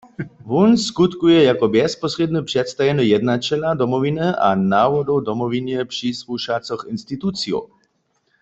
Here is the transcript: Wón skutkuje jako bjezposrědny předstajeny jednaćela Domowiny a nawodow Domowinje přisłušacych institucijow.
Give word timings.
Wón 0.49 0.77
skutkuje 0.77 1.43
jako 1.43 1.67
bjezposrědny 1.67 2.43
předstajeny 2.43 3.03
jednaćela 3.05 3.75
Domowiny 3.75 4.27
a 4.37 4.49
nawodow 4.55 5.23
Domowinje 5.23 5.85
přisłušacych 5.85 6.81
institucijow. 6.89 7.61